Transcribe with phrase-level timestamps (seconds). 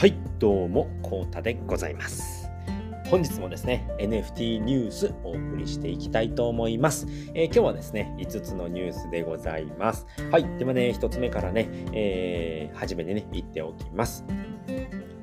[0.00, 2.48] はいどうもこうたでございます。
[3.10, 10.06] 本日もですね NFT ニュースお送りしていきたいと思います、えー、今日はですね5つのニュースでございます。
[10.30, 14.24] はいではね1つ目からね、えー、初めにね言っておきます。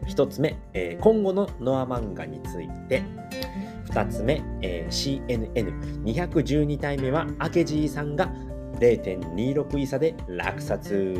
[0.05, 3.01] 1つ目、えー、今後のノア漫画について。
[3.89, 8.31] 2つ目、えー、CNN212 体目は明治さんが
[8.79, 11.15] 0.26イ差で落札。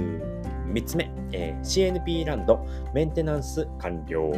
[0.71, 4.31] 3つ目、えー、CNP ランドメンテナンス完了。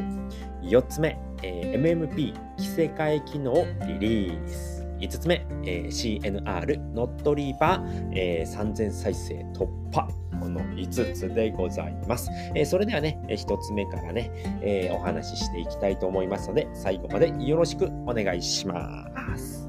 [0.61, 3.53] 4つ目、えー、MMP 着せ替え機能
[3.87, 4.85] リリース。
[4.99, 10.07] 5つ目、えー、CNR ノットリーバー、えー、3000再生突破。
[10.39, 12.29] この5つでございます。
[12.55, 19.68] えー、それではね、1つ目からね、え、お話ししていきたいと思いますので、最後までよろしくお願いします。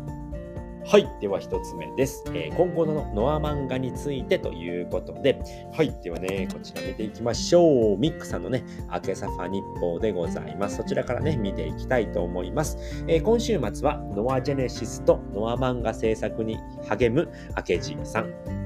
[0.90, 1.08] はい。
[1.20, 5.40] では一つ目です、えー、今後のノア漫画についてということで、
[5.72, 5.94] はい。
[6.02, 7.96] ではね、こちら見ていきましょう。
[7.96, 10.78] ミックさんのね、明けサファ日報でございます。
[10.78, 12.76] そちらからね、見ていきたいと思います。
[13.06, 18.59] えー、今週末はノアジェネシスとノア漫画制作に励む明治さん。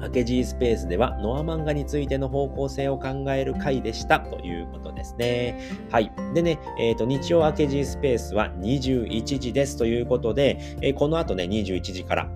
[0.00, 5.60] ハケジースペースではノア漫画についての方向性を考える回でしたということですね。
[5.90, 6.10] はい。
[6.34, 12.30] でね、えっ、ー、と、日曜ハケジースペースは21時ですということで、えー、この後ね、21時から、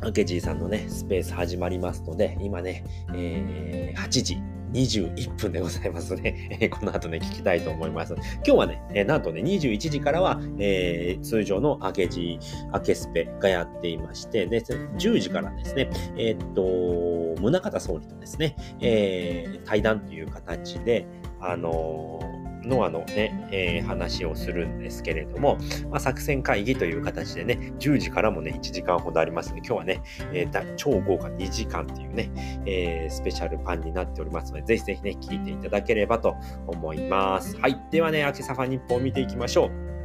[0.00, 4.38] ハケジーさんのね、スペース始まりますので、今ね、えー、8時
[4.72, 8.14] 21分でございますね、 この後ね、聞きたいと思います。
[8.14, 12.38] 今日はね、えなんとね、21時からは、えー、通常の明け時、
[12.72, 21.06] 明けスペがやっていまして、で、10時からですね、えー、っと、宗像総理とですね、え、対談という形で、
[21.40, 22.20] あの
[22.64, 25.58] ノアのね、えー、話をするんですけれども、
[25.90, 30.02] まあ、作戦会議という形でね、10時からもね、1時間ほどありますので、今日はね、
[30.32, 32.30] えー、超豪華2時間っていうね、
[32.66, 36.36] えー、スペシャルパンになっておりますので、ぜひぜひね、聞いていただければと
[36.66, 37.56] 思います。
[37.58, 37.80] はい。
[37.90, 39.99] ではね、秋サファ日報を見ていきましょう。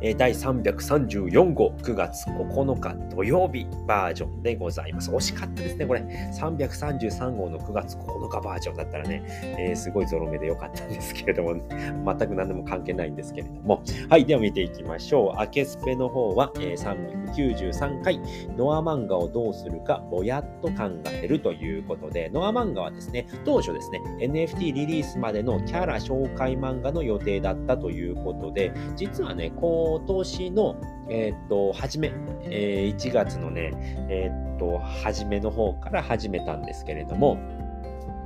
[0.00, 5.10] え第334号9月9日土曜日バージョンでございます。
[5.10, 6.00] 惜しかったですね、これ。
[6.00, 9.22] 333号の9月9日バージョンだったらね、
[9.58, 11.62] えー、すごいゾロ目でよかったんですけれども、ね、
[12.04, 13.82] 全く何でも関係ないんですけれども。
[14.08, 15.40] はい、では見ていきましょう。
[15.40, 18.20] 明けスペの方は、えー、393回、
[18.56, 30.76] ノア漫画をどうするかぼやっと考えるということで、ノア漫画はですね、当初ですね、NFT リリースまでのキャラ紹介漫画の予定だったということで、実はね、今年の、
[31.08, 32.12] えっ、と、初め、
[32.44, 33.72] えー、1月のね、
[34.08, 37.38] えっ、と、初めの方から始めたんですけれども、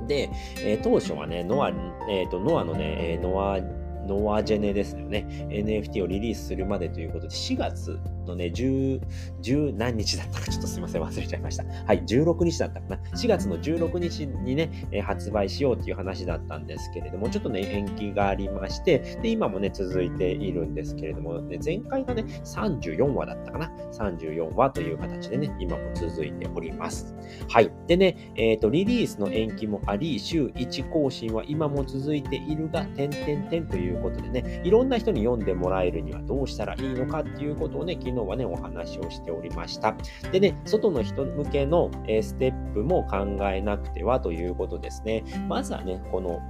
[0.07, 0.29] で、
[0.63, 1.71] えー、当初はね、ノア、
[2.09, 3.59] えっ、と、ノアのね、ノア、
[4.07, 5.25] ノアジェネですよね。
[5.49, 9.01] NFT をリリースするまでということで、4月のね、10、
[9.41, 11.63] 10何日だったかちょっとすいません、忘れちゃいました。
[11.63, 12.97] はい、16日だったかな。
[13.15, 23.71] 4月の16日にね、え発売しようっていう話だったんですけれども、ちょっとね、延期がありまして、で、今もね、続いているんですけれども、ね、前回がね、34話だったかな。
[23.91, 27.15] 34話という形でね、今も続いております。
[27.49, 27.71] はい。
[27.87, 39.95] でね、えっ、ー、と、リリースの延期もあり、週1更新は今も続いているが、点々点ということでね、いろんな人に読んでもらえるにはどうしたらいいのかっていうことをね、昨昨日はね、お話をしておりました。
[40.31, 41.89] でね、外の人向けの
[42.21, 45.23] ステップも考えなくてはということですね。
[45.47, 46.41] まずはね、この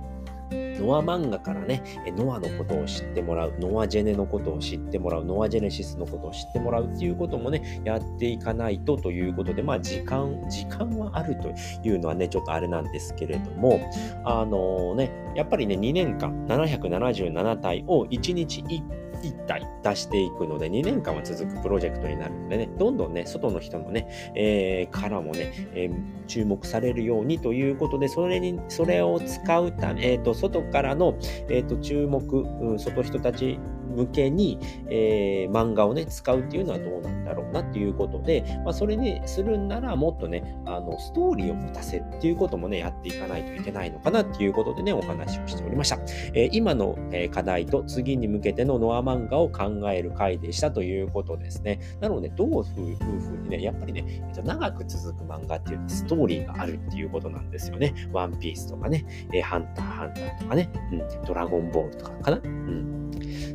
[0.51, 1.83] ノア漫画からね、
[2.17, 11.53] ノアのことを知ってもらう、ノアジェネのことを知ってもらう、ノアジェネシスのことを知ってもらうっていうこともね、やっていかないとということで、まあ時間、時間はあると
[11.87, 13.79] いうのはね、ちょっとあれなんですけれども、
[14.25, 31.17] あのー、ね、やっぱりね、2年間777体を1日1 1体出していくので、2年間は続くプロジェクトになるのでね、どんどんね、外の人のね、えー、からもね、えー、注目されるようにということで、それに、それを使うため、えっ、ー、と、外からの、
[31.49, 33.59] えっ、と、注目、うん、外人たち
[33.91, 34.59] 向けに、
[34.89, 45.99] えー、漫画をね、使うっていうのはどうなんだろうなっていうことで、まあ、それにするんならもっとね、あの、ストーリーを持たせっていうこともね、やっていかないといけないのかなっていうことでね、お話をしておりました。
[46.33, 51.79] えー、今の、え課題と次に向けてのノア漫画を考える回でしたということですね。
[51.99, 57.93] なので、どういうふうにね、やっぱりね、えー、と長く続く漫画っていうのはストーリーがあるっていうことなんですよね。
[58.11, 62.41] ワンピースとかね、えー、ハンターハンターとかね、うん、ドラゴンボールとかかな。
[62.43, 62.91] うん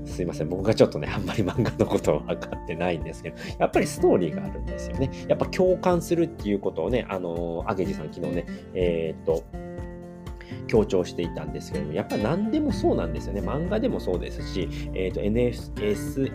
[0.07, 0.49] すいいません。
[0.49, 5.11] 僕がちょっとね、あんまり漫画のことを分かってないんですけど、やっぱりストーリーがあるんですよね。
[5.29, 9.45] やっぱ共感するっていうことをね、あの、アゲジさん昨日ね、えー、っと、
[10.67, 13.41] 強調していたんですけども、やっぱ何でもそうなんですよね。
[13.41, 15.73] 漫画でもそうですし、えっ、ー、と、NS、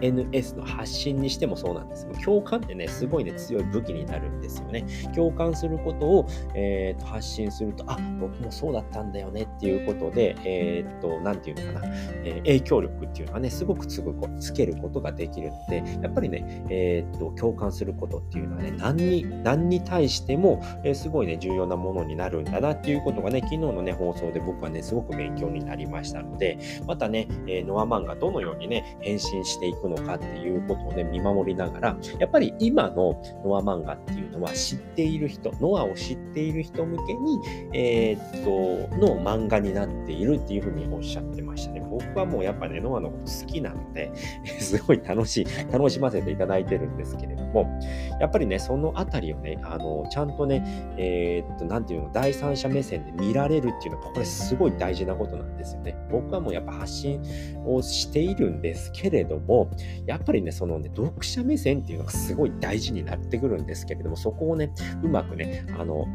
[0.02, 4.86] SNS の発信にしてもそうなんです共感ってね、すごいね、強い武器になるんですよね。
[5.16, 11.94] 共感することを、えー、と発信すると、あ、僕もそうだったんだよねっていうことで、えっ、ー、と、なんていうのかな、
[12.24, 37.40] えー、影響力っていうのはね、すごくつぐつけることができるので、やっぱりね、えっ、と、共感することっていうのはね、何に、何に対しても、えすごいね、重要なものになるんだなっていうことがね、昨日のね、放送で僕はね、すごく勉強になりましたので、またね、えノアマンがどのようにね、変身していくのかっていうことをね、見守りながら、やっぱり今のノア漫画っていうのは知っている人、ノアを知っている人向けに、
[37.74, 41.82] えー、っと、の漫画になっているっていうふうにおっしゃってましたね。
[41.90, 44.12] 僕はもうやっぱね、ノアのこと好きなので、
[44.60, 47.80] すごい楽しい、楽しませていただいてるんですけれども、
[48.20, 50.64] やっぱりね、そのあたりをね、あの、ちゃんとね、
[50.98, 55.96] えー、っと、なんていうの、第三者目線で見られるっていうのは、これすごい大事なことなんですよね。
[56.12, 57.22] 僕はもうやっぱ発信
[57.66, 59.70] をしているんですけれども、
[60.06, 64.72] やっぱりね、そのね、読者目線っていうのがすごい大事になってくるんですけれども、そこをね、
[65.04, 66.06] うまくね、あの、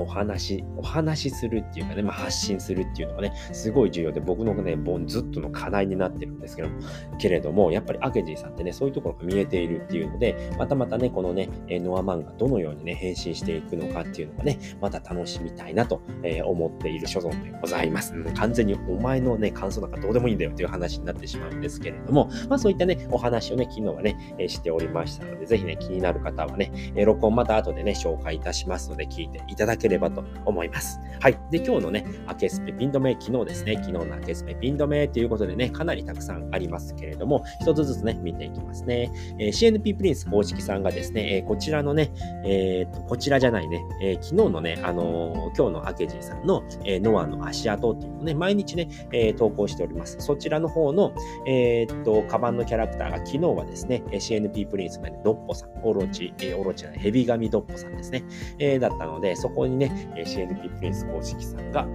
[0.00, 6.78] お話、お話しするっていうかね、まあ、発信するっていうのがね、すごい重要で、僕のね、ボンずっとの課題になってるんですけども、
[7.18, 18.14] けれども、やっぱりアケジーさんってね、そういうところが見えているっていうので、またまたね、このね、ノアマンがどのようにね、変身していくのかっていうのがね、また楽しみたいなと、え思っている所存でございます。
[18.34, 31.00] 完全にお前のね、感想なんかどうでもいいんだよっていう話になってしまうんですけれども、まあそういったね、お話をね、昨日はね、えしておりましたので、ぜひね、気になる方はね、録音また後でね、紹介いたしますので、聞いていただければと思います。
[31.20, 31.38] はい。
[31.50, 39.10] で、今日のね、明けスペピン止め、昨日ですね、昨日の明けスペピン止めということでね、かなりたくさんありますけれども、一つずつね、見ていきますね。
[39.38, 42.10] えー、CNP プリンス公式さんがですね、えー、こちらのね、
[42.44, 50.16] えー、と、こちらじゃないね、えー、昨日のね、あの、今日の明治さんの、えー、ノアの足跡っていうのをね、毎日ね、えー、投稿しております。
[50.20, 51.12] そちらの方の、
[51.46, 58.24] えー、っと、カバンのキャラクターが昨日はですね、CNP プリンスがね、ドッポさん、オロチ、えー、オロチじゃない、ヘビガミドッポさんですね、
[58.58, 61.86] えー、だったので、そこににね、CNP プリンス公式さんが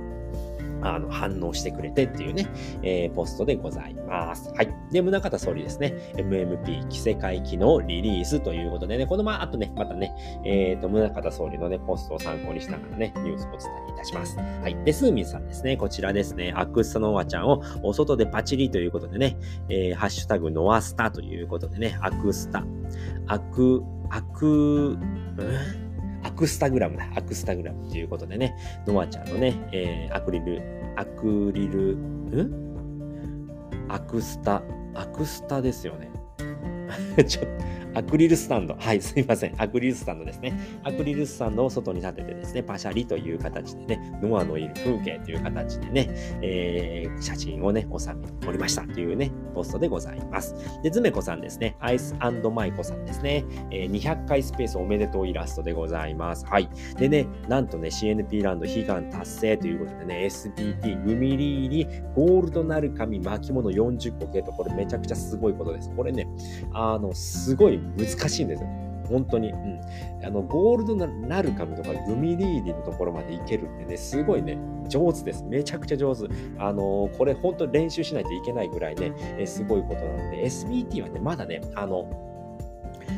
[0.81, 2.47] あの反応してくれてっていうね、
[2.83, 4.49] えー、ポストでございます。
[4.53, 4.73] はい。
[4.91, 10.13] で、宗像総理ですね、MMP 着せ替え機能リリースということでね、このまま、あとね、またね、
[10.45, 14.37] えっ、ー、と、宗像総理のね、ポストを参考にしながらね、ニュースをお伝えいたします。
[14.37, 14.75] はい。
[14.83, 19.37] で、スーミンさんですね、こちらですね、アクスタノアちゃんをお外でパチリということでね、
[19.69, 22.63] えー、ハッシュタグノアスタということでね、アクスタ、
[23.27, 25.84] アク、アク、うん
[26.35, 27.09] クスタグラムだ。
[27.15, 28.55] アクスタグラムということでね、
[28.85, 30.61] ノアちゃんのね、えー、アクリル、
[30.95, 32.65] アクリル、ん？
[33.89, 34.61] アクスタ、
[34.93, 36.11] アクスタですよね。
[37.25, 37.49] ちょっと、
[37.95, 38.75] アクリルスタンド。
[38.77, 39.55] はい、すいません。
[39.57, 40.53] アクリルスタンドですね。
[40.83, 46.09] アクリルスタンドを外に立ててですね、パシャリという形でね、ノアのいる風景という形でね、
[46.41, 50.55] えー、写真をね、収めておりましたというね、ポストでございます。
[50.83, 51.77] で、ズメコさんですね。
[51.79, 52.13] アイス
[52.53, 53.45] マイコさんですね。
[53.71, 56.45] えー、200回スペースおめでとうイラストでございます。
[56.45, 56.69] はい。
[56.97, 65.89] でね、なんとね、CNP ランド悲願達成ということでね、SPT グミリーにゴールドなる紙巻物40個系と、これめちゃくちゃすごいことです。
[65.95, 66.27] これね、
[66.73, 68.69] あの、すごい難しいんですよ。
[69.09, 69.51] 本当に。
[69.51, 69.81] うん。
[70.23, 75.43] あの、ゴールドなる紙とかグミリーディのところまでいけるってね、すごいね、上手です。
[75.43, 76.27] めちゃくちゃ上手。
[76.57, 82.07] あのこれ本当練習しないといけないぐらいね、えすごいことなので、SBT はね、まだね、あの、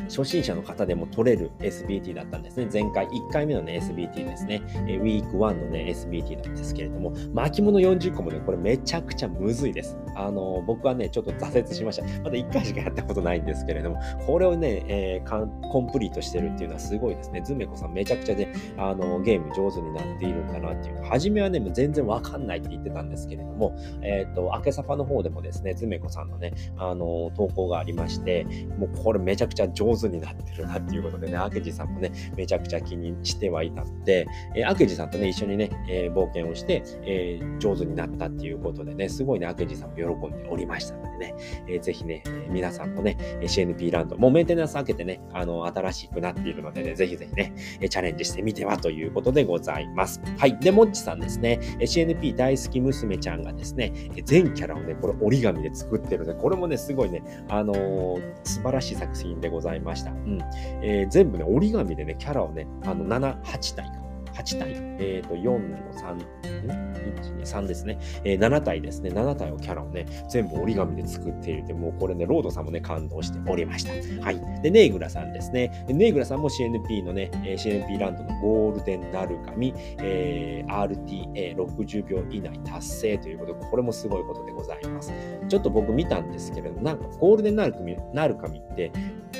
[0.08, 2.68] 初心者の方でも取れる SBT だったんですね。
[2.72, 4.62] 前回1回目のね、SBT ですね。
[4.86, 9.98] えウィーク1のね、SBT なんですけれども、巻物40個もね、これめちゃくちゃむずいです。
[10.14, 12.04] あの、僕はね、ちょっと挫折しました。
[12.22, 17.42] まだ1回しかやったことないんですけれども、これをね、えー、コンプリートしてるっていうのはすごいですね。
[17.44, 21.02] ズメコさんめちゃくちゃね、あの、ゲーム上手になっているんだなっていう。
[21.04, 28.46] 初めはね、もう全然わかんないって言ってたんですけれども、えっ、ー、と、明けさぱの方でもですね、ズメコさんのね、あの、投稿がありまして、
[28.78, 41.34] もうこれめちゃくちゃ上手になってるなっていうことでね、明治さんもね、めちゃくちゃ気にしてはいたので、えー、明治さんとね、一緒にね、えー、冒険をして、えー、上手になったっていうことでね、すごいね、明治さんも喜んでおりましたのでね、
[41.68, 47.52] えー、ぜひね、皆さんもね、CNP ランド、もうメンテナンス開けてね、あの、新しくなっているのでね、ぜひぜひね、
[47.88, 50.20] チャレンジしてみてはということでございます。
[50.38, 50.58] はい。
[50.58, 53.92] で、もっちさんですね、CNP 大好き娘ちゃんがですね、
[54.24, 60.10] 全キャラをね、これ折り紙で作ってるので、これもね、すごいね、あのー、素晴らしい作品でございますした。
[60.10, 60.38] うん。
[60.82, 64.07] えー、全部ね、折り紙でね、キャラをね、あの、7、8体か。
[64.38, 73.92] 8体、えっ、と、4の3、1、2、3ですね、えー、7体ですね、7体をキャラをね、全部折り紙で作っているで、もうこれね、ロードさんもね、感動しておりました。
[74.24, 74.62] はい。
[74.62, 75.84] で、ネーグラさんですね。
[75.88, 85.12] ネーグラさんも CNP のね、CNP ランドのゴールデンなる紙、えー、RTA60 秒以内達成ということで、これもすごいことでございます。
[85.48, 88.92] ちょっと僕見たんですけれど、なんかゴールデンなる紙なる紙って、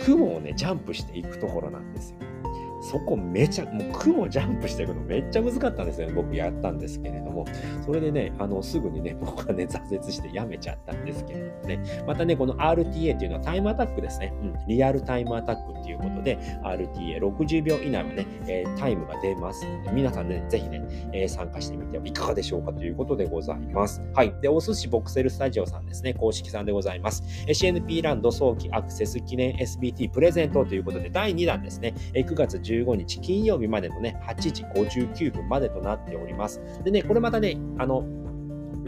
[0.04, 2.18] 雲をね、ジャンプしていくところなんですよ。
[2.88, 6.14] そこめちゃ、もう雲ジャンプしていくのめっちゃ難かったんですよね。
[6.14, 7.44] 僕やったんですけれども。
[7.84, 11.80] それでね、あの、すぐにね、 僕はね、挫折してやめちゃったんですけれどもね。
[12.06, 14.32] またね、この RTA っていうのはタイムアタックですね。
[14.42, 14.54] うん。
[14.66, 24.02] リアルタイムアタックっていうことで、RTA60 秒以内はね、えー、タイムが出ます、皆さんね、ぜひね、えー、参加してみてはいかがでしょうかということでございます。
[24.14, 24.34] はい。
[24.40, 27.22] で、お寿司ボクセルスタジオさんですね、公式さんでございます。
[27.46, 36.60] CNP ランド早期アクセス記念 SBT プレゼントということで、第2弾ですね、9月15日金曜日までのね、8時59分までとなっております。
[36.84, 38.04] でね、これまたね、あの、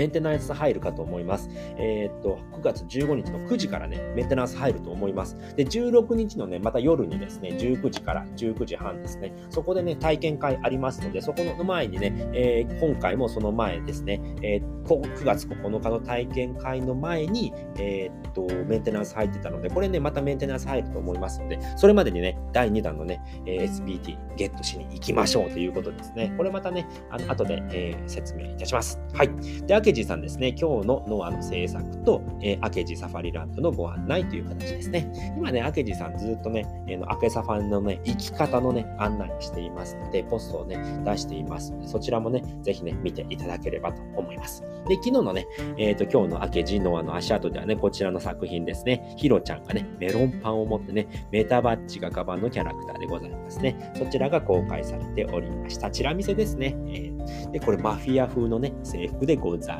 [0.00, 1.50] メンテナンス入るかと思います。
[1.76, 5.36] えー、っと、9月15日の9時からね、メンテナンス入ると思います。
[5.56, 26.32] で、16日のね、また夜にですね、19時から19時半ですね、そこでね、体験会ありますので、そこの前にね、えー、今回もその前ですね、えー、9月9日の体験会の前に、えー、っと、メンテナンス入ってたので、これね、またメンテナンス入ると思いますので、それまでにね、第2弾のね、え SBT ゲットしに行きましょうということですね。
[26.38, 28.98] これまたね、あの後で、え説明いたします。
[29.12, 29.30] はい。
[29.66, 35.10] で、明治さんですね、今日のノアの制作と、えー、明治サファリランドのご案内という形ですね。
[35.36, 44.62] 今ね、明治さんずっとね、えー、の明サファンのね、生き方のね、案内していますので、ポストをね、出していますので、そちらもね、ぜひね、見ていただければと思います。
[44.86, 53.92] で、昨日のね、えっ、ー、と、今日の明治ノアの足跡ではね、こちらの作品ですね、ヒロちゃんがね、メロンパンを持ってね、メタバッジがカバンのキャラクターでございますね。
[53.96, 55.90] そちらが公開されておりました。
[55.90, 56.76] チラ見せですね。
[56.86, 59.79] えー、で、これマフィア風のね、制服でございま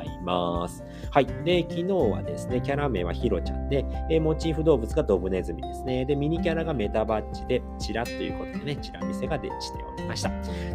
[1.11, 1.25] はい。
[1.43, 6.05] で、昨日はですね、キャラ名はヒロちゃんで、え、モチーフ動物がドブネズミですね。
[6.05, 10.29] で、ミニキャラがメタバッジで、チラということでね、チラ見せがでしておりました。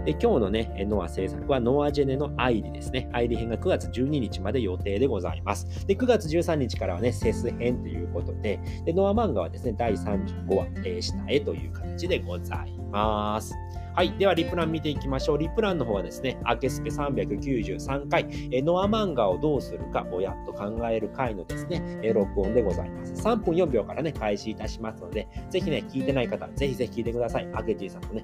[0.04, 3.08] で、今日のね、ノア制作はノアジェネのアイリですね。
[3.12, 5.86] アイリ編が9月12日まで予定でございます。
[5.86, 13.54] で、9月13日からはね、セス編ということで、で、ノア漫画はですね、第35話、えー、下へという形でございます。
[13.96, 14.12] はい。
[14.18, 15.38] では、リプラン見ていきましょう。
[15.38, 23.14] リプランの方はですね、アケスペ393回、えノア漫画をどうするか、ぼやっと考える回のですね、え録音でございます。
[23.14, 27.48] 3分4秒からね、開始いたしますので、ぜひね、聞いてない方、ぜひぜひ聞いてください。
[27.54, 28.22] アケジーさんとね、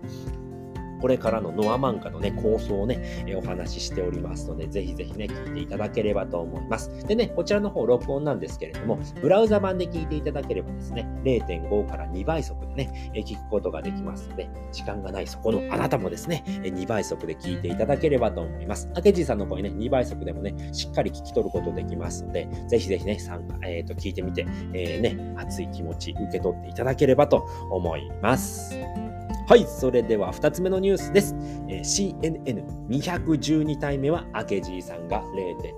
[1.02, 7.04] これからのノア漫画のね、構想をね、えお話ししておりますので、ぜひぜひね、聞いていただければと思います。
[7.09, 18.88] でね、こちらの方、録音なんですけれども、ブラウザ版で聞いていただければですね、0.5から2倍速でね、え聞くことができますので、時間がないそこのあなたもですね、え2倍速で聞いていただければと思います。
[19.04, 28.76] 明治さんの声ね、2倍速でもね、しっかり聞き取ることできますので、ぜひぜひね、参加、えっ、ー、と、聞いてみて、えー、ね、熱い気持ち受け取っていただければと思います。
[29.52, 31.37] はい、それでは2つ目のニュースです。
[31.68, 32.14] えー、
[32.88, 35.23] CNN212 体目は明治さんが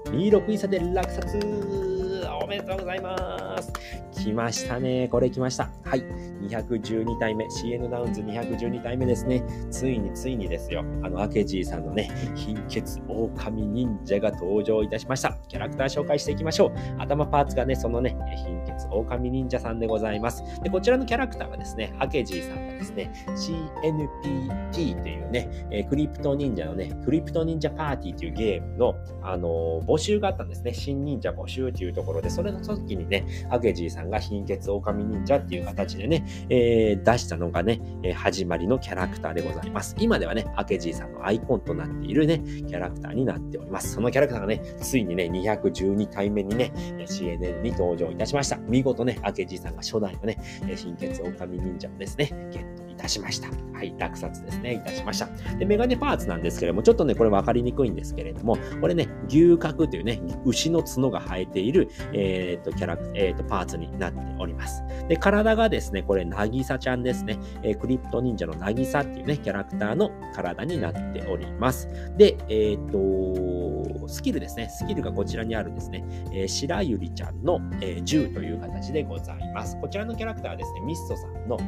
[0.07, 1.94] 0.26位差で落札
[2.33, 3.73] おめでとうございます。
[4.13, 5.09] 来ましたね。
[5.09, 5.71] これ来ました。
[5.85, 6.03] はい。
[6.49, 7.47] 212体目。
[7.47, 9.43] CN ダウンズ212体目ですね。
[9.71, 10.85] ついについにですよ。
[11.03, 15.37] あの、アケジーさんのね、貧血狼忍者が登場いたしました。
[15.49, 16.73] キャラクター紹介していきましょう。
[16.99, 20.43] 頭パーツがね、そのね、貧血狼忍者さんでございます。
[20.63, 30.73] で、こちらのキャラクターがですね、アケジーさんがですね、CNPT というね、えー、クリプト忍者のね、クリプト忍者パーティーというゲームの、あのー、募集があったんですね。
[30.73, 39.95] 新忍者募集というところで、それの時にね、アゲジーさんが貧血狼忍者っていう形でね、えー、出したのがね、え、始まりのキャラクターでございます。
[39.99, 43.95] 今ではね、アケジーさんのアイコンとなっているね、キャラクターになっております。
[43.95, 46.73] そのキャラクターがね、ついにね、212体目にね、
[47.07, 48.57] CNN に登場いたしました。
[48.57, 50.39] 見事ね、アケジーさんが初代のね、
[50.77, 53.49] 貧血狼忍者をですね、ゲッいたしました。
[53.75, 55.29] はい、落札ですね、いたしました。
[55.59, 64.83] で、メガネパーツなんですけれども、ちょっとね、これ分かりにくいんですけれども、これね、牛角というね、牛の角が生えている、えっ、ー、と、キャラク、えっ、ー、と、パーツになっております。
[65.09, 67.39] で、体がですね、これ、なぎさちゃんですね。
[67.63, 71.89] えー、クリプト忍者のなぎさっていうね、キャラクターの体になっております。
[72.17, 74.69] で、えっ、と、スキルですね。
[74.71, 76.05] スキルがこちらにあるんですね。
[76.33, 79.77] えー、白ゆりちゃんの、えー、銃という形でございます。
[79.81, 81.59] こちらのキャラクターはですね、ミストさんの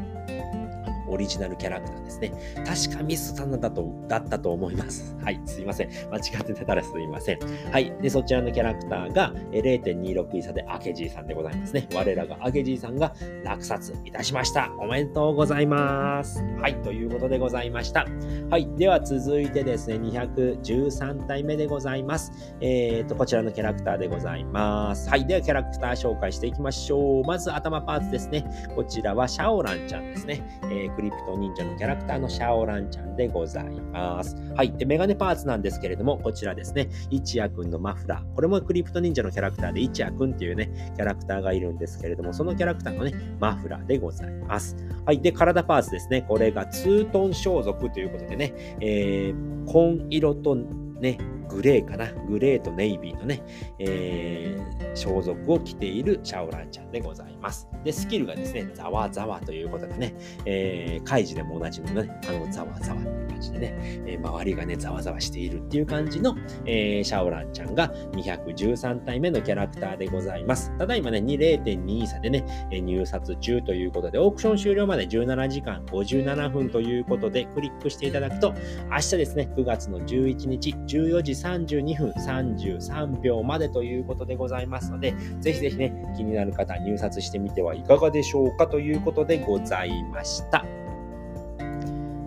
[1.09, 2.33] オリジナルキャラクターですね。
[2.65, 5.17] 確かミスさんだと、だったと思います。
[5.23, 5.91] はい、すいません。
[6.11, 7.39] 間違ってたらすいません。
[7.71, 7.93] はい。
[8.01, 11.89] で、そちらのキャラクターが0.26イ差でアケジーさんでございますね。
[11.95, 14.73] 我らがアケジーさんが落札いたしました。
[14.79, 16.43] おめでとうございます。
[16.61, 18.07] はい、ということでございました。
[18.51, 18.69] はい。
[18.77, 22.33] では続いてですね、213体目でございます。
[22.61, 25.09] えーと、こちらのキャラクターでございます。
[25.09, 25.27] はい。
[25.27, 27.25] ではキャラクター紹介していきましょう。
[27.25, 28.45] まず頭パーツですね。
[28.75, 30.43] こちらはシャオランちゃんですね。
[30.65, 34.35] えー、クリプト忍者のキャラクターのシャオランちゃんでございます。
[34.57, 34.73] はい。
[34.73, 36.89] で、メガネパーツなんですけれども、こちらですね。
[37.11, 38.35] 一夜くんのマフラー。
[38.35, 44.77] これもクリプト忍者のキャラクターで一夜くんっていうね、キャラクターがいるんですけれども、そのキャラクターのね、マフラーでございます。
[45.05, 45.21] はい。
[45.21, 46.23] で、体パーツですね。
[46.23, 52.13] これがツートン装束ということでね、えー、紺色とね、グレーかな？
[52.29, 53.43] グレーとネイビーのね、
[53.79, 57.69] えー、装束を着ているシャオランちゃんでございます。
[57.85, 63.75] で、スキルがですね、ざわざわということでね、えー、カイジでもおなじみのね、あの、ざわざわっていう感じでね、
[64.07, 70.77] えー、周りがね、ざわざわしているっていう感じの、えー、シャオランちゃんが213体目のキャラクターでございます。
[70.79, 78.55] ただいまね、0.2差でね、入札中ということで、オークション終了まで17時間57分ということで、クリックしていただくと、
[78.91, 90.65] 明日ですね、9月の11日、14時32分33秒までということでございますので、ぜひぜひね、気になる方、入札してみてはいかがでしょうかということでございました。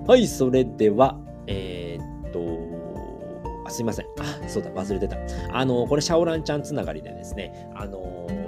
[0.08, 2.40] はい、それでは、えー、っと、
[3.66, 4.06] あすいません。
[4.20, 5.18] あ、そうだ、忘れてた。
[5.52, 8.00] あの、これ、シャオランちゃんつながりでですね、あの、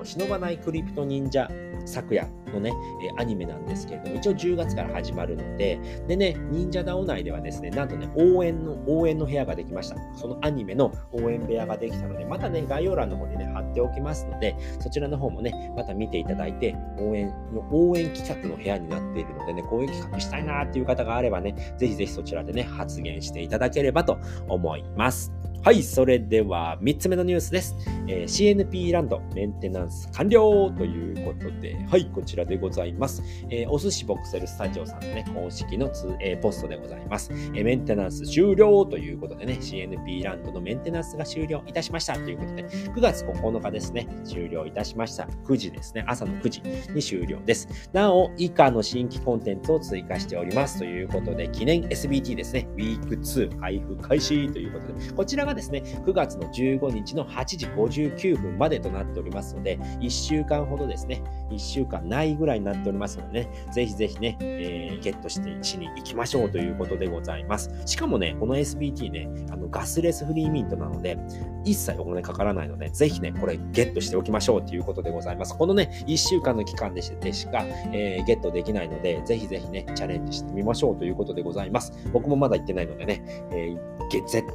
[0.03, 1.50] 忍ばないクリプト忍者
[1.86, 2.72] 昨夜のね、
[3.17, 9.96] えアニメなんですけれども、一応10月から始まるので、でね、忍者ダオ内ではですね、なんとね、応援の、応援の部屋ができました。
[10.15, 24.17] そのアニメの応援部屋ができたので、またね、概要欄の方にね、貼っておきますので、そちらの方もね、また見ていただいて、応援の、応援企画の部屋になっているのでね、こういう企画したいなっていう方があればね、ぜひぜひそちらでね、発言していただければと
[24.48, 25.31] 思います。
[25.63, 27.75] はい、それでは3つ目のニュースです。
[28.08, 33.22] えー、CNP ランドメンテナンス完了ということで、はい、こちらでございます。
[33.51, 37.63] えー、お寿司ボクセルスタジオさんのね、公式のツ、えー、ポストでございます、え。
[37.63, 45.25] メンテナンス終了ということでね、CNP ランドのメンテナンスが終了いたしましたということで、9月9日ですね、終了いたしました。
[45.46, 46.62] 9時ですね、朝の9時
[46.96, 47.68] に終了です。
[47.94, 67.70] なお、以下の新規コンテンツを追加しておりますということで、記念 SBT ですね、ウィーク2配布開始ということで、こちらががですね、9月の15日の8時59分までとなっておりますので、1週間ほどですね、1週間ないぐらいになっておりますのでね、ぜひぜひね、えー、ゲットしてしに行きましょうということでございます。
[67.86, 71.17] しかもね、この SBT ね、あのガスレスフリーミントなので、
[71.65, 75.57] 一切お金かからないので、ぜひね、これゲットしておきましょうということでございます。
[75.57, 77.11] このね、1週間の期間でし
[77.48, 81.92] か、えー、ゲットできないので、ぜひぜひね、チャレンジしてみましょうということでございます。
[82.14, 83.92] 僕もまだ行ってないのでね、えー、
[84.27, 84.46] 絶、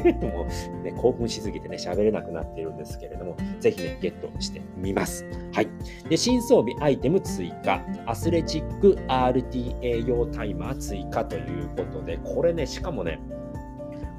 [0.22, 0.46] も
[0.80, 5.24] うね、興奮しすぎてね、喋れなくなっているんですけれども、ぜひね、ゲットしてみます。
[5.52, 5.68] はい。
[6.08, 13.20] で、新装備アイテム追加、アスレチック RTA 用タイマー追加ということで、これね、しかもね、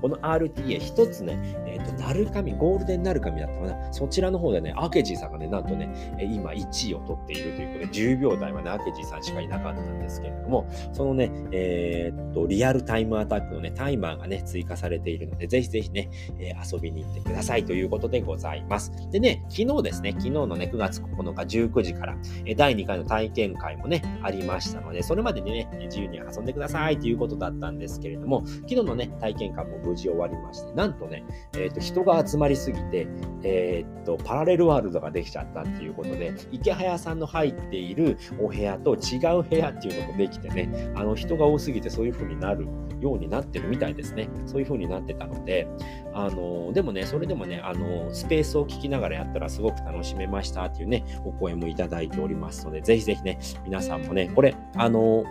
[0.02, 3.94] この RTA 一つね、えっ、ー、と、なるかみ、ゴールデンなるかみだったかな。
[3.94, 18.92] そちらの方でね、アケジーさんがね、なんとね、今1位を取っているということで、10秒台はね、アケジーさんしかいなかったんですけれども、そのね、えっ、ー、と、リアルタイムアタックのね、タイマーがね、追加されているので、ぜひぜひね、えー、遊びに行ってくださいということでございます。
[19.12, 31.24] でね、昨日ですね、昨日のね、9月9日19時から、え第2回の体験会もね、ありましたので、それまでにね、自由に遊んでくださいということだったんですけれども、昨日のね、体験会も無事終わりまして、なんとね、
[31.56, 33.08] えっ、ー、と、人が集まりすぎて、
[33.44, 42.68] えっ、ー、と、パラレルワールドができちゃったっていうことで、池早さんの入っているお部屋と違う部屋っていうのもできてね、あの、人が多すぎてそういう風になる
[43.00, 44.30] ようになってるみたいですね。
[44.46, 45.68] そういう風になってたので、
[46.14, 55.24] あの、でもね、それでもね、あの、スペースを聞きながらやったらすごく楽しめましたっていうね、お声もいただいておりますので、ぜひぜひね、皆さんもね、これ、あの、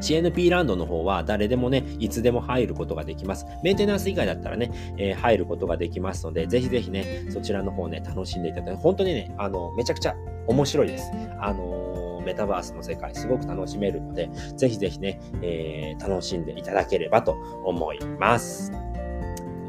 [0.00, 3.46] CNP ランドの方は誰でもね、いつでも入ることができます。
[3.62, 10.14] メンテナンス以外だったらね、えー、入ることができますので、ぜひぜひね、そちらの方ね、楽しんでいただいて、本当にね、あの、めちゃくちゃ
[10.46, 11.10] 面白いです。
[11.40, 17.32] あのメタバースの世界、すごく楽しめるので、ぜひぜひね、えー、楽しんでいただければと
[17.64, 18.72] 思います。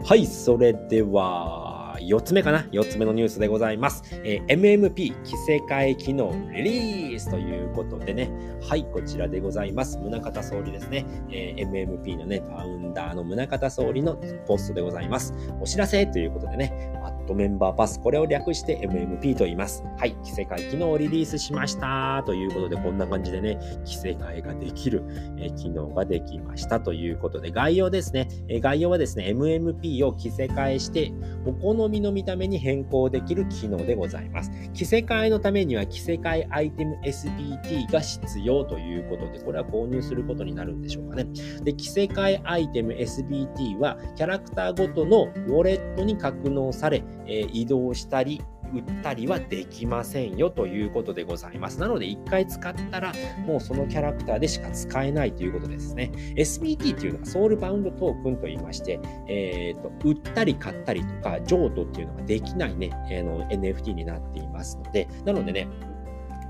[0.04, 1.67] はい、それでは、
[2.00, 4.04] 4つ目かな ?4 つ目のニュースでございます。
[4.24, 8.30] えー、MMP 着せ替え機能リリースということでね、
[8.62, 9.98] はい、こちらでございます。
[9.98, 15.34] 宗像総理ですね、えー、MMP のね、ファウンダーの宗像総理のポストでございます。
[15.60, 16.92] お知らせということでね、
[17.28, 18.00] ットメンバーパス。
[18.00, 19.84] これを略して MMP と言います。
[19.98, 20.16] はい。
[20.24, 22.24] 着せ替え機能をリリースしました。
[22.26, 25.04] ということで、こんな感じでね、着せ替えができる、
[25.38, 28.28] え機能ができましたということで、概要ですね。
[28.48, 31.12] え概要はですね、MMP を着せ替えして、
[31.46, 34.52] お好みの見た目に変更できる機能でございます。
[34.74, 41.26] 着せ替えのためには着せ替えアイテム SBT が必要ということで、これは購入することになるんでしょうかね。
[41.64, 48.42] で、着せ替えアイテム SBT はキャラクターごとのウォレットに格納され、えー、移動したり、
[48.74, 51.80] 売ったりはできませんよということでございます。
[51.80, 53.14] なので、1回使ったら、
[53.46, 56.12] もうそのキャラクターでしか使えないということですね。
[56.36, 65.68] SBT っていうのはソウルバウンドトークンと言いまして、えーと、売ったり買ったりとか、譲渡っていうのができないね、えー、の NFT になっていますので、なのでね、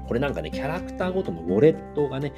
[0.08, 2.34] これなんかね、キャラクターごとのウォレットがね、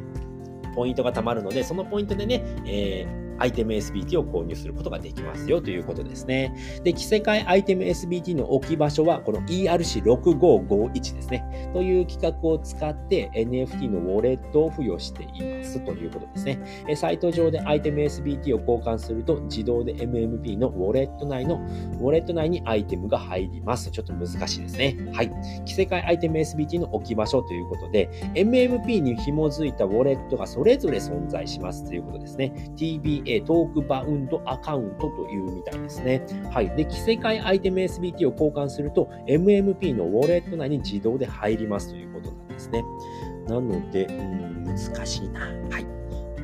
[0.73, 3.05] ポイントが貯まるので、そのポイントでね、え
[3.41, 6.55] アイテム SBT を購入することができますよということですね。
[6.83, 11.71] で、着せ替えアイテム SBT の置き場所は、この ERC6551 ですね。
[11.73, 16.59] という企画を使って NFT のウォレットを付与していますということですね。
[16.95, 21.55] サイト上でアイテム SBT を交換すると、自動で MMP のウォレット内の、
[21.99, 23.89] ウォレット内にアイテムが入ります。
[23.89, 24.95] ちょっと難しいですね。
[25.13, 25.31] はい。
[25.65, 32.53] 着せ替えアイテム SBT の置き場所ということで、MMP に紐づいたウォレットがそれぞれ存在しますということですね。
[32.75, 36.25] TBA えトークバウンドアカウントというみたいですね。
[36.51, 36.69] はい。
[36.75, 42.83] で、着せ替えアイテム SBT を交換すると、MMP のウォレット内に自動で入りますということなんですね。
[43.47, 45.41] なので、うん、難しいな。
[45.69, 46.01] はい。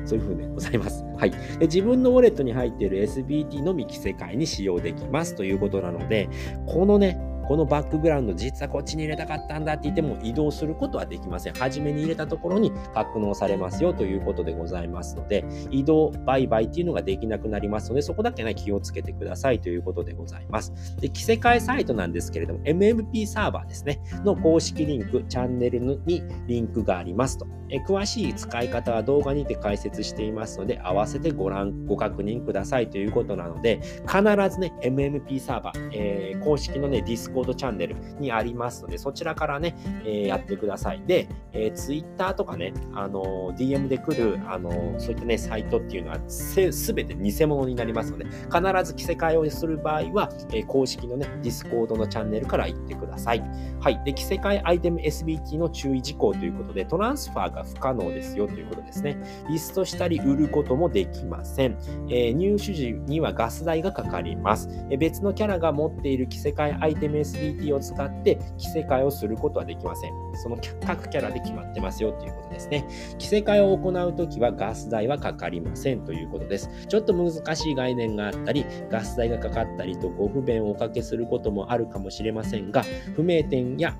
[0.08, 1.04] そういう風でございます。
[1.18, 1.30] はい。
[1.30, 6.30] で自分のウォレットに入っている SBT のみ着せ替えに使用できますということなので、
[6.66, 11.54] このね、このバックグラウンド実はこっちに入れたかったんだって言っても移動することはできません。
[11.54, 20.74] 初めに入れたところに格納されますよということでございますので、移動、売買っていうのができなくなりますので、そこだけね、気をつけてくださいということでございます。
[21.00, 27.46] で、着せ替えサイトなんですけれども、MMP サーバーですね、の公式リンク、チャンネルにリンクがありますと。
[27.70, 41.02] え詳しい使い方は動画にて解説していますので、合わせてご覧、ご確認くださいということなので、必ずね、MMP サーバー、えー、公式のね、ディスココードチャンネルにありますので、そちらからね、えー、やってください。
[41.06, 53.42] で、えー、Twitter とかね、あの DM で来る、あのそういったね、サイトっていうのはすべて偽物になりますので、必ず着せ替えをする場合は、え公式のね、ディスコードのチャンネルから行ってください。
[53.78, 54.02] はい。
[54.04, 59.16] で、着せ替えアイテム SBT の注意事項ということで、トランスファーが不可能ですよということですね。
[59.48, 61.78] リストしたり売ることもできません。
[62.08, 70.12] えー、入手時にはガス代がかかります、え、別のキャラが持っている着せ替えアイテム SBT を使って着せ替えをすることはできません。
[70.34, 72.86] その各キャラで決まってますよということですね。
[73.18, 76.70] 着せ替えを行うときはガス代はかかりませんということです。
[76.88, 83.96] ちょっと難しい概念があったり、ガス代がかかったりとご不便をおかけすることもあるかもしれませんが、不明点や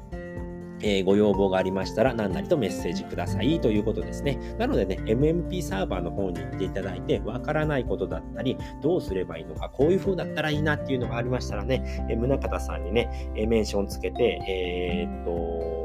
[0.81, 4.39] えー、ご要望がありましたら何なりとメッセージくださいということですね。
[4.59, 15.78] なのでね、MMP サーバーの方に行っていただいて、わからないことだったり、どうすればいいのか、こういう風だったらいいなっていうのがありましたらね、えー、宗像さんにね、え、メンションつけて、えー、っと、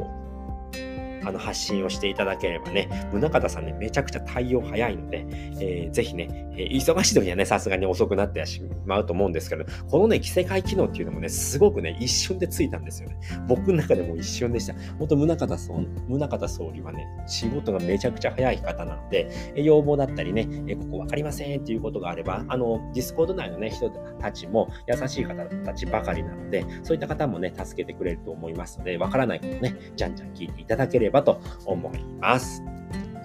[1.26, 5.26] あの発信をしていただければね、宗像さんね、めちゃくちゃ対応早いので、
[5.60, 13.18] えー、ぜひね、えー、忙しい時はね、さすがに遅くなってしまうと思うんですけど、このね、着せ替え機能っていうのもね、すごくね、一瞬でついたんですよね。
[13.48, 14.74] 僕の中でも一瞬でした。
[15.00, 15.74] 本当宗像総
[16.08, 32.62] 宗像総理はね、仕事がめちゃくちゃ早い方なので、要望だったりね、えここわかりませんっていうことがあれば、あの、ディスコード内のね、人たちも優しい方たちばかりなので、そういった方もね、助けてくれると思いますので、わからないことね、じゃんじゃん聞いていただければばと思います。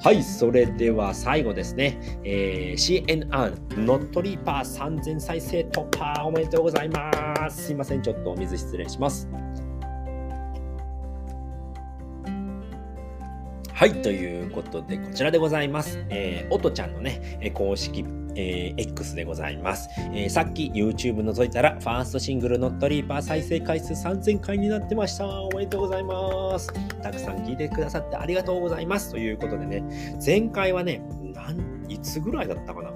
[0.00, 1.98] はい、それでは最後ですね。
[2.22, 7.64] えー、CNR ノットリーパー3000再生突破おめでとうございます。
[7.64, 9.28] すいません、ちょっとお水失礼します。
[13.78, 16.04] はい、ということで、こちらでございます。
[16.10, 25.28] えー、おとちゃんのね、公式えー、X でございます、えー、さっき YouTube 覗いたら、ファーストシングルノットリーパー再生回数3000回になってました。
[25.28, 26.72] おめでとうございます。
[27.02, 29.12] たくさん聞いてくださってありがとうございます。
[29.12, 31.00] ということでね、前回はね、
[31.32, 32.90] なんいつぐらいだったかな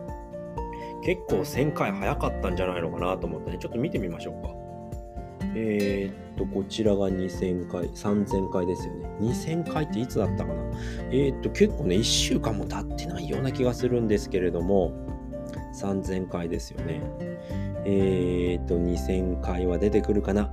[1.04, 4.62] 結構1000回早かったんじゃないのかなと思ってね、ちょっと見てみましょうか。
[5.54, 9.08] えー、っと、こちらが2000回、3000回ですよね。
[9.20, 10.62] 2000回っていつだったかな？
[11.10, 14.92] えー、っと、結構ね、1週間も経ってないような気がするんですけれども、
[15.74, 17.00] 3000回ですよね。
[17.84, 20.52] えっ、と、2000回は出てくるかな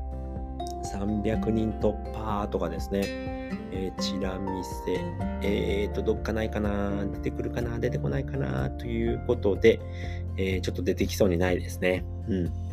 [0.94, 3.02] ?300 人突破とかですね。
[3.72, 5.00] えー、チラ見せ。
[5.42, 7.06] えっ、と、どっかないかな？
[7.14, 7.78] 出てくるかな？
[7.80, 8.70] 出てこないかな？
[8.72, 9.80] ということで、
[10.38, 12.04] えー、ちょっと出てきそうにないですね。
[12.28, 12.69] うん。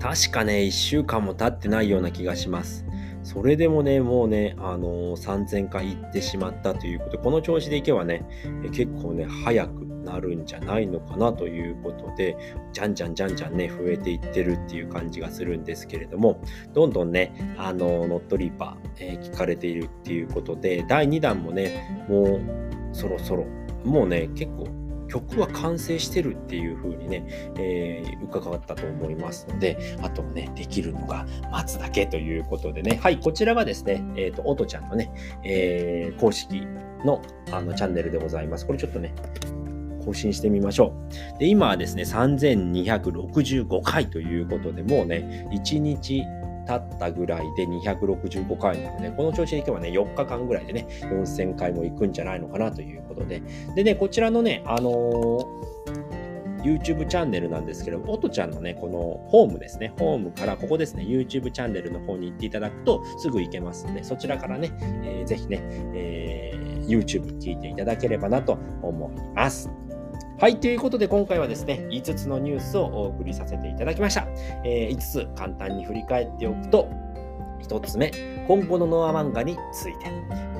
[0.00, 2.86] 確かね、1週間も経ってないような気がします。
[3.22, 8.24] それでもね、もうね、あのー、3000回行ってしまったということで、この調子でいけばね、
[8.72, 12.36] 結構ね、早くなるんじゃないのかなということで、
[12.72, 16.40] じゃんじゃんじゃんじゃんね、増えていってるっていう感じがするんですけれども、
[16.72, 22.40] どんどんね、あの、ノットリーパー、えー、聞かれているっていうことで、第2弾もね、もう
[22.92, 23.44] そろそろ、
[23.84, 24.68] もうね、結構
[25.08, 35.12] 曲は完成してるっていう風にね、えー、伺ったと思いますので、あとはね、できるのが待つだけということでね、はい、こちらがですね、えっ、ー、と、おとちゃんのね、
[35.44, 36.66] えー、公式
[37.04, 38.66] のあのチャンネルでございます。
[38.66, 39.14] これちょっとね、
[40.04, 40.94] 更新してみましょ
[41.36, 41.38] う。
[41.38, 46.22] で、今はですね、3265回ということで、もうね、1日
[46.66, 53.42] 経ったぐらいで265回なので、この調子で今日はね、4日間ぐらいでね、4000回も行くんじゃないのかなということで。
[53.74, 55.76] でね、こちらのね、あのー
[56.66, 64.72] YouTube チャンネルなんですけど、おとちゃんのね、このホームですね、ホームからここですね、YouTube チャンネルの方に行っていただくとすぐ行けますので、そちらからね、
[65.04, 65.60] えー、ぜひね、
[65.94, 69.70] えー、YouTube 聞いていただければなと思います。
[70.38, 74.28] はい、ということで今回はですね、5つのニュースをお送りさせていただきました。
[74.64, 76.90] えー、5つ簡単に振り返っておくと、
[77.62, 78.12] 1つ目、
[78.46, 80.10] 今後のノア漫画について。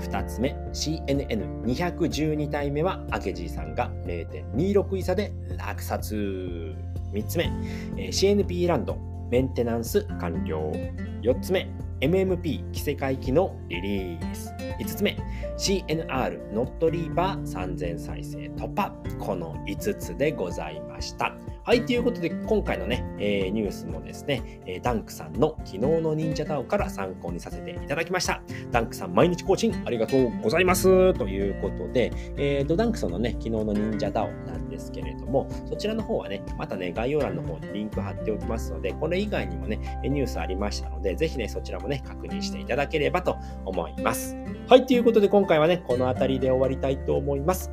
[0.00, 6.74] 2つ目、CNN212 体目は、明治さんが0.26位差で落札。
[7.12, 7.52] 3つ目
[7.98, 8.96] え、CNP ランド
[9.30, 10.72] メンテナンス完了。
[11.20, 11.68] 4つ目、
[12.00, 14.52] MMP 着せ替え機のリリース。
[14.78, 15.16] 5つ目、
[15.56, 18.92] CNR ノットリーバー3000再生突破。
[19.18, 21.34] この5つでございました。
[21.66, 28.40] はい、ということで、今回のね、えー、ニュースもですね、えー、ダンクさんの昨日の忍者ダオから参考にさせていただきました。
[28.70, 31.12] ダンクさん、毎日更新ありがとうございます。
[31.14, 44.36] ということで、えーと、ダンクさんのね、昨日の忍者ダオなんですけれども、そちらの方はね、またね、概要欄の方にリンク貼っておきますので、これ以外にもね、ニュースありましたので、ぜひね、そちらもね、確認していただければと思います。
[44.68, 47.72] はい、ということで、今回はね、この辺りで終わりたいと思います。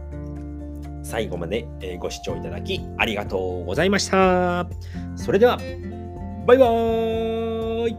[1.04, 1.68] 最後まで
[2.00, 4.68] ご視聴いただきありがとうございました。
[5.16, 5.58] それでは、
[6.48, 7.98] バイバーイ